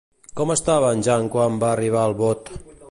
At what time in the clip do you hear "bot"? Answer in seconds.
2.25-2.55